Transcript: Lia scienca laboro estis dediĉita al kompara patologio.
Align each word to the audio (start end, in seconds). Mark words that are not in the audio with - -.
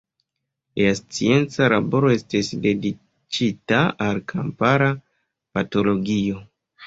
Lia 0.79 0.93
scienca 0.99 1.67
laboro 1.73 2.09
estis 2.13 2.49
dediĉita 2.63 3.83
al 4.07 4.21
kompara 4.33 4.89
patologio. 5.59 6.41